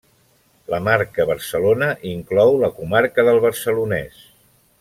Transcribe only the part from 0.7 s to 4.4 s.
La marca Barcelona inclou la comarca del Barcelonès.